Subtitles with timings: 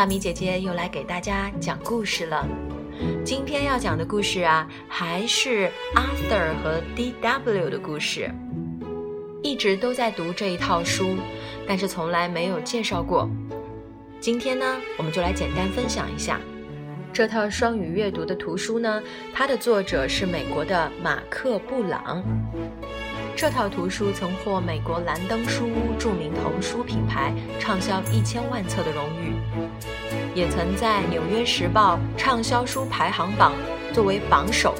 [0.00, 2.48] 大米姐姐又来给大家讲故事了。
[3.22, 8.30] 今天要讲的故事啊，还是 Arthur 和 D.W 的故事。
[9.42, 11.18] 一直都在读这一套书，
[11.68, 13.28] 但是从来没有介绍过。
[14.20, 16.40] 今天呢，我们就来简单分享一下
[17.12, 19.02] 这套双语阅读的图书呢。
[19.34, 22.24] 它的作者是美国的马克·布朗。
[23.36, 29.32] 这套图书曾获美国兰登书屋著名童书品牌畅销一千万册的荣誉，
[30.34, 33.52] 也曾在《纽约时报》畅销书排行榜
[33.92, 34.74] 作为榜首。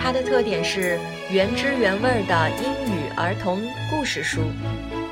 [0.00, 0.98] 它的特点是
[1.30, 4.42] 原汁原味的英语儿童故事书，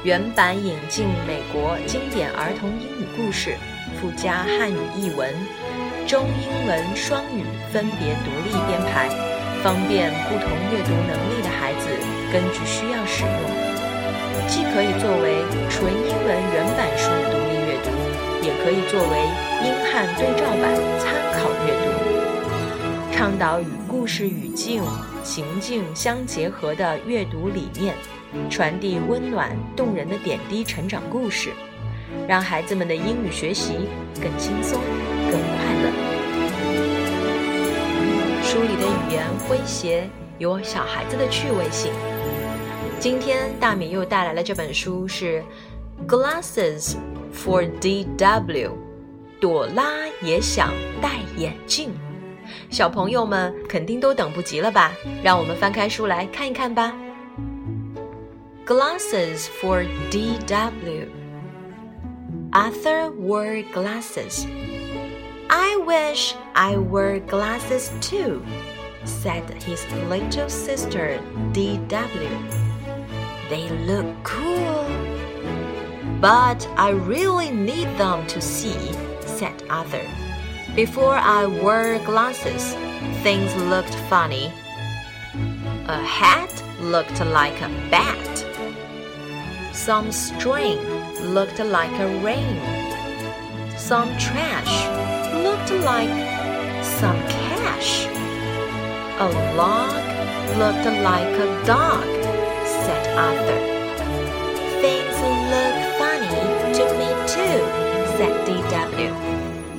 [0.04, 3.56] 原版引进美国经典儿童英语故事，
[4.00, 5.32] 附加汉语译文，
[6.06, 7.42] 中英文双语
[7.72, 9.08] 分别独立编排。
[9.62, 11.86] 方便不同阅读能力的孩子
[12.32, 13.30] 根据需要使用，
[14.48, 15.38] 既可以作为
[15.70, 17.11] 纯英文原版书，
[18.42, 19.14] 也可以作为
[19.64, 23.12] 英汉对照版参考阅读。
[23.12, 24.82] 倡导与故事语境、
[25.22, 27.94] 情境相结合的阅读理念，
[28.50, 31.50] 传递温暖动人的点滴成长故事，
[32.26, 33.74] 让孩子们的英语学习
[34.20, 34.80] 更轻松、
[35.30, 35.90] 更快乐。
[38.42, 41.92] 书里的语言诙谐，有小孩子的趣味性。
[42.98, 45.42] 今天大米又带来了这本书，是
[46.08, 46.96] 《Glasses
[47.33, 48.71] for D.W.》，
[49.39, 49.83] 朵拉
[50.21, 51.91] 也想戴眼镜。
[52.69, 54.91] 小朋友们肯定都等不及了吧？
[55.23, 56.93] 让我们翻开书来看一看吧。
[58.65, 61.07] Glasses for D.W.
[62.51, 64.45] Arthur wore glasses.
[65.49, 68.41] I wish I wore glasses too,
[69.05, 71.19] said his little sister
[71.53, 72.29] D.W.
[73.49, 74.80] They look cool.
[76.22, 78.92] But I really need them to see,
[79.22, 80.06] said Arthur.
[80.76, 82.74] Before I wore glasses,
[83.24, 84.52] things looked funny.
[85.88, 88.46] A hat looked like a bat.
[89.72, 90.78] Some string
[91.34, 92.60] looked like a rain.
[93.76, 94.74] Some trash
[95.42, 96.14] looked like
[96.84, 98.06] some cash.
[99.18, 100.02] A log
[100.56, 102.06] looked like a dog,
[102.64, 103.71] said Arthur.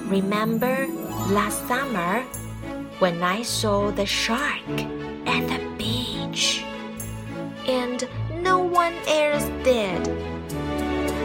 [0.10, 0.88] Remember
[1.30, 2.22] last summer
[3.00, 4.68] when I saw the shark
[5.26, 6.64] at the beach?
[7.68, 8.08] And
[8.42, 10.06] no one else did.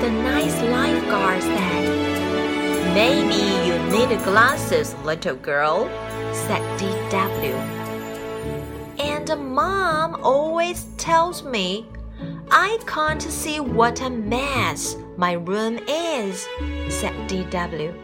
[0.00, 5.88] The nice lifeguard said, Maybe you need glasses, little girl,
[6.32, 7.54] said D.W.
[8.98, 11.86] And Mom always tells me
[12.50, 16.46] I can't see what a mess my room is,
[16.88, 17.94] said D.W.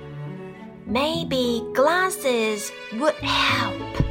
[0.87, 4.05] Maybe glasses would help.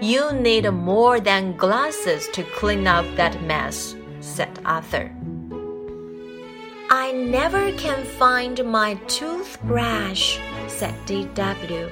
[0.00, 5.12] You need more than glasses to clean up that mess, said Arthur.
[6.88, 11.90] I never can find my toothbrush, said D.W.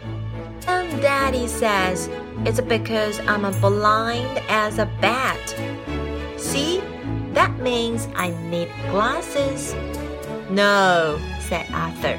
[0.66, 2.08] And Daddy says
[2.46, 5.54] it's because I'm blind as a bat.
[6.38, 6.80] See,
[7.38, 9.76] that means I need glasses.
[10.50, 12.18] No, said Arthur.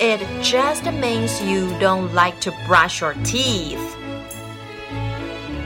[0.00, 3.96] It just means you don't like to brush your teeth.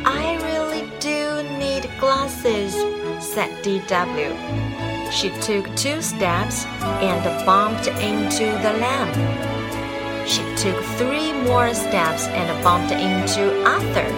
[0.04, 2.74] I really do need glasses,
[3.24, 4.36] said D.W.
[5.10, 6.66] She took two steps
[7.00, 9.14] and bumped into the lamp.
[10.28, 14.10] She took three more steps and bumped into Arthur.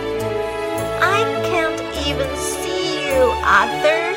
[1.00, 4.13] I can't even see you, Arthur,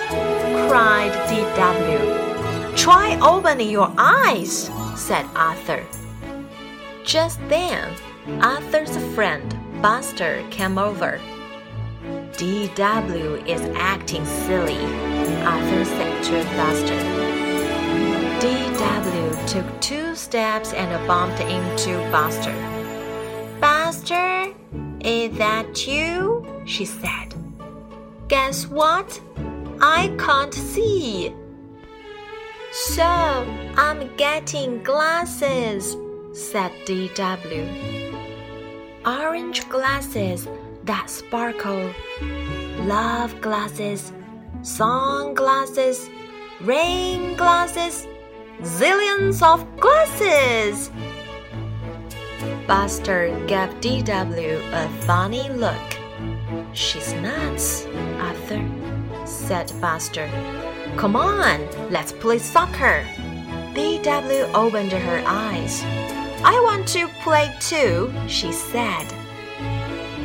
[0.70, 2.76] cried D.W.
[2.76, 5.84] Try opening your eyes, said Arthur.
[7.06, 7.96] Just then,
[8.42, 11.20] Arthur's friend, Buster, came over.
[12.34, 14.84] DW is acting silly,
[15.44, 17.00] Arthur said to Buster.
[18.42, 22.54] DW took two steps and bumped into Buster.
[23.62, 24.54] Buster,
[25.00, 26.46] is that you?
[26.66, 27.34] she said.
[28.28, 29.22] Guess what?
[29.82, 31.34] I can't see.
[32.72, 35.96] So I'm getting glasses,
[36.34, 37.66] said DW.
[39.06, 40.48] Orange glasses
[40.84, 41.94] that sparkle.
[42.86, 44.14] Love glasses,
[44.62, 46.10] sunglasses,
[46.62, 48.08] rain glasses,
[48.62, 50.90] zillions of glasses.
[52.68, 55.88] Buster gave DW a funny look.
[56.74, 57.86] She's nuts,
[59.48, 60.30] said Buster.
[60.98, 63.06] Come on, let's play soccer.
[63.74, 65.84] DW opened her eyes.
[66.44, 69.08] I want to play too, she said.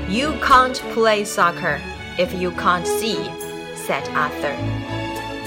[0.08, 1.80] You can't play soccer
[2.18, 3.22] if you can't see,
[3.76, 4.56] said Arthur.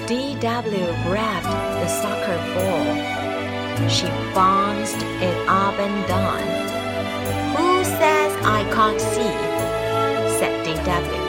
[0.07, 1.51] DW grabbed
[1.81, 3.89] the soccer ball.
[3.89, 6.39] She bounced it up and down.
[7.57, 9.35] Who says I can't see?
[10.39, 11.24] said DW.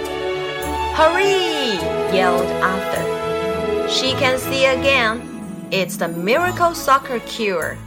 [0.95, 1.79] Hurry!
[2.13, 3.87] yelled Arthur.
[3.87, 5.21] She can see again.
[5.71, 7.77] It's the miracle soccer cure.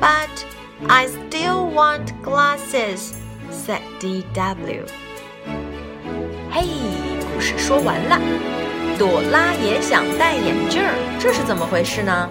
[0.00, 0.46] But
[0.88, 3.14] I still want glasses,
[3.50, 4.86] said DW.
[6.50, 6.64] 嘿，
[7.32, 8.18] 故事说完了。
[8.98, 12.28] 朵拉也想戴眼镜儿，这是怎么回事呢？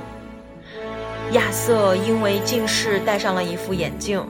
[1.31, 4.23] 亚瑟因为近视戴上了一副眼镜，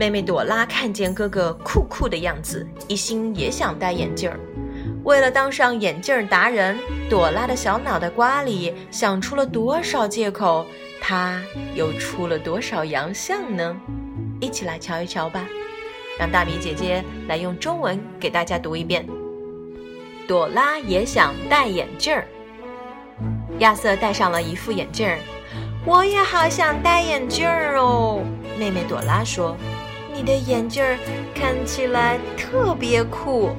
[0.00, 4.40] 妹妹朵拉看见哥哥酷酷的样子，一心也想戴眼镜儿。
[5.04, 6.78] 为了当上眼镜达人，
[7.10, 10.64] 朵拉的小脑袋瓜里想出了多少借口？
[11.02, 11.42] 她
[11.74, 13.76] 又出了多少洋相呢？
[14.40, 15.46] 一起来瞧一瞧吧。
[16.18, 19.06] 让大米姐姐来用中文给大家读一遍。
[20.26, 22.26] 朵拉也想戴眼镜儿。
[23.58, 25.18] 亚瑟戴上了一副眼镜儿。
[25.84, 28.22] 我也好想戴眼镜儿哦。
[28.58, 29.56] 妹妹朵拉说
[30.20, 30.98] ：“你的眼镜儿
[31.34, 33.56] 看起来特别酷。”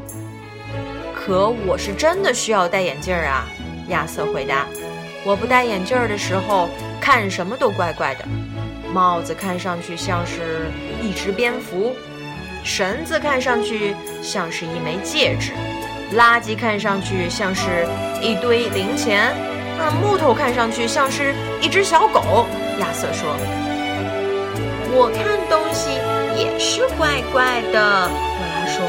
[1.11, 3.47] 可我是真的需要戴眼镜儿啊。
[3.87, 4.67] 亚瑟回答
[5.25, 6.69] ：“我不戴眼镜儿的时候，
[7.01, 8.25] 看什么都怪怪的。
[8.93, 10.67] 帽子看上去像是
[11.01, 11.95] 一只蝙蝠。”
[12.63, 15.53] 绳子看上去像是一枚戒指，
[16.15, 17.87] 垃圾看上去像是
[18.21, 19.33] 一堆零钱，
[19.79, 22.45] 那木头看上去像是一只小狗。
[22.79, 23.35] 亚瑟说
[24.93, 25.97] ：“我看东西
[26.41, 28.81] 也是怪怪的。”朵拉说：“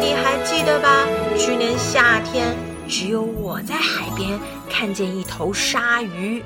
[0.00, 1.06] 你还记得吧？
[1.36, 2.54] 去年夏天，
[2.88, 4.38] 只有我在海边
[4.70, 6.42] 看见一头鲨鱼，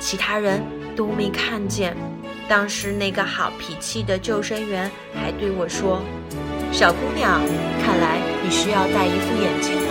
[0.00, 0.62] 其他人
[0.96, 1.96] 都没看见。”
[2.48, 6.02] 当时那个好脾气的救生员还对我说
[6.72, 7.40] ：“小姑娘，
[7.82, 9.88] 看来你需要戴一副眼镜哦。”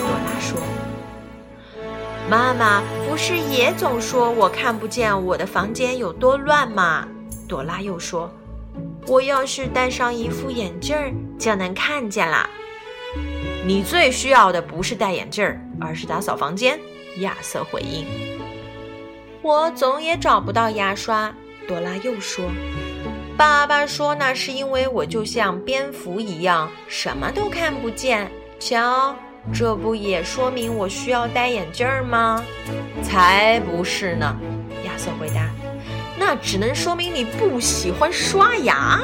[0.00, 0.58] 朵拉说
[2.28, 7.06] ：“妈妈不是也总说我看不见我的房间有多乱吗？”
[7.46, 8.32] 朵拉又说
[9.06, 12.48] ：“我要是戴上一副眼镜儿，就能看见啦。”
[13.66, 16.78] 你最需要的不是戴眼镜儿，而是打扫房间。”
[17.20, 18.06] 亚瑟回应。
[19.40, 21.32] 我总也找不到牙刷，
[21.68, 22.44] 朵拉又说
[23.36, 28.30] ：“爸爸说那是因为我就像蝙蝠一样，什么都看不见。
[28.58, 29.14] 瞧，
[29.52, 32.42] 这不也说明我需要戴眼镜儿吗
[33.04, 34.36] ？”“才不是呢！”
[34.84, 35.43] 亚瑟回答
[36.26, 38.98] ，“那只能说明你不喜欢刷牙。”“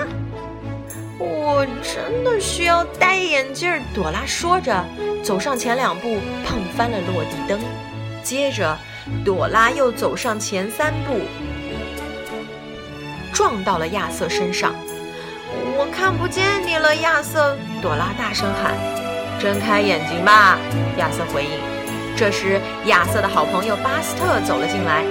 [1.20, 4.82] 我真的需要戴眼镜。”朵拉说着，
[5.22, 7.60] 走上前两步，碰翻了落地灯，
[8.22, 8.74] 接着。
[9.22, 11.20] 朵拉又走上前三步，
[13.34, 14.74] 撞到了亚瑟身上。
[15.76, 17.54] 我看不见你了，亚瑟！
[17.82, 18.74] 朵拉大声喊。
[19.38, 20.58] 睁开眼睛吧，
[20.96, 21.50] 亚瑟回应。
[22.16, 25.04] 这时，亚瑟的好朋友巴斯特走了进来。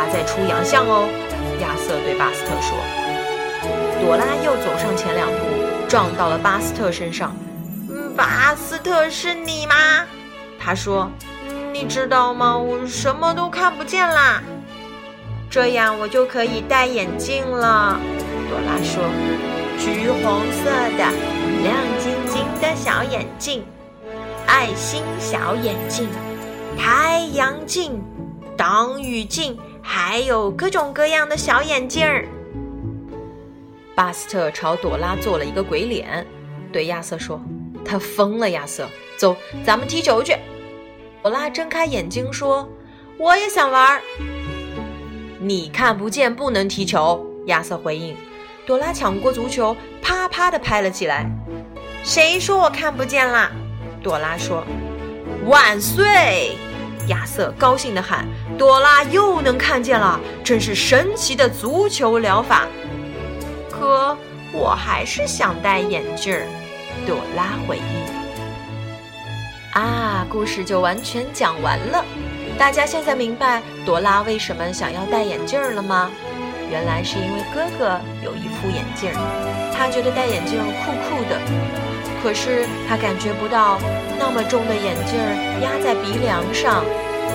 [0.00, 1.06] 朵拉在出洋相哦，
[1.60, 2.74] 亚瑟对巴斯特说。
[4.00, 5.34] 朵拉又走上前两步，
[5.88, 7.36] 撞到了巴斯特身上。
[8.16, 9.74] 巴斯特，是你吗？
[10.58, 11.10] 他说。
[11.72, 12.56] 你知道吗？
[12.56, 14.42] 我什么都看不见啦，
[15.50, 18.00] 这样我就可以戴眼镜了。
[18.48, 19.04] 朵拉说
[19.78, 21.04] ：“橘红色的、
[21.62, 23.64] 亮晶晶的小眼镜，
[24.46, 26.08] 爱心小眼镜，
[26.76, 28.02] 太阳镜，
[28.56, 32.26] 挡雨镜，还有各种各样的小眼镜儿。”
[33.94, 36.26] 巴斯特朝朵拉做了一个鬼脸，
[36.72, 37.40] 对亚瑟说
[37.84, 40.36] ：“他疯了，亚瑟，走，咱们踢球去。”
[41.22, 42.68] 朵拉睁开眼睛说
[43.18, 44.00] ：“我也想玩。”
[45.38, 47.26] 你看不见，不能踢球。
[47.46, 48.16] 亚瑟回应。
[48.66, 51.26] 朵拉抢过足球，啪啪地拍了起来。
[52.04, 53.50] 谁说我看不见啦？
[54.02, 54.64] 朵拉说
[55.44, 56.52] ：“万岁！”
[57.08, 58.26] 亚瑟高兴地喊
[58.60, 62.68] ：“朵拉又能看见了，真是神奇的足球疗法。”
[63.72, 64.14] 可
[64.52, 66.46] 我还是想戴眼镜儿。
[67.06, 67.82] 朵拉回应。
[69.72, 72.04] 啊，故事就完全讲完了。
[72.58, 76.10] 大家现在明白朵拉为什么想要戴眼镜了吗？
[76.70, 79.10] 原来是因为哥哥有一副眼镜，
[79.74, 81.40] 他觉得戴眼镜酷酷的。
[82.22, 83.78] 可是他感觉不到
[84.18, 85.18] 那么重的眼镜
[85.62, 86.84] 压在鼻梁上，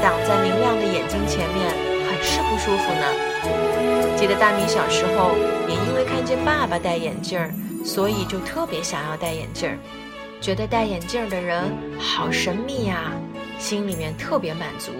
[0.05, 1.67] 挡在明亮的眼睛前面，
[2.07, 4.15] 很是不舒服呢。
[4.15, 5.31] 记得大米小时候
[5.67, 7.51] 也因为看见爸爸戴眼镜儿，
[7.83, 9.75] 所以就特别想要戴眼镜儿。
[10.39, 11.63] 觉得戴眼镜儿的人
[11.97, 13.13] 好神秘呀，
[13.57, 14.91] 心里面特别满足。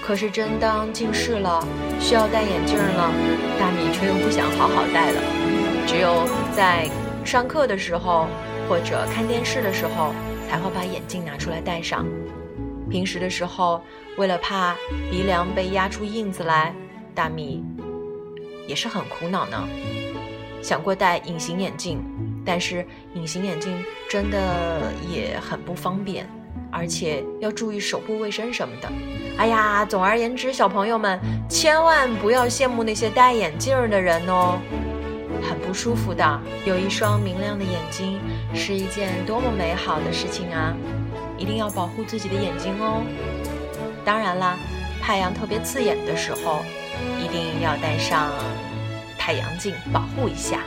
[0.00, 1.62] 可是真当近视了，
[2.00, 3.12] 需要戴眼镜儿了，
[3.60, 5.20] 大米却又不想好好戴了。
[5.86, 6.26] 只有
[6.56, 6.88] 在
[7.26, 8.26] 上课的时候
[8.70, 10.14] 或者看电视的时候，
[10.48, 12.06] 才会把眼镜拿出来戴上。
[12.94, 13.82] 平时的时候，
[14.18, 14.76] 为了怕
[15.10, 16.72] 鼻梁被压出印子来，
[17.12, 17.60] 大米
[18.68, 19.68] 也是很苦恼呢。
[20.62, 22.00] 想过戴隐形眼镜，
[22.46, 26.24] 但是隐形眼镜真的也很不方便，
[26.70, 28.88] 而且要注意手部卫生什么的。
[29.38, 31.18] 哎呀，总而言之，小朋友们
[31.50, 34.60] 千万不要羡慕那些戴眼镜的人哦，
[35.42, 36.40] 很不舒服的。
[36.64, 38.20] 有一双明亮的眼睛
[38.54, 40.72] 是一件多么美好的事情啊！
[41.38, 43.02] 一定要保护自己的眼睛哦。
[44.04, 44.56] 当然啦，
[45.02, 46.64] 太阳特别刺眼的时候，
[47.18, 48.32] 一定要戴上。
[49.16, 50.60] 太阳镜保护一下。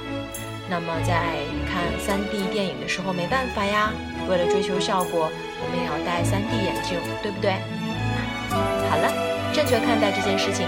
[0.68, 1.38] 那么在
[1.70, 3.94] 看 3D 电影的时候没办法呀，
[4.28, 5.30] 为了追求效果，
[5.62, 7.54] 我们也要戴 3D 眼镜，对不对？
[8.90, 9.14] 好了，
[9.54, 10.66] 正确看待这件事情。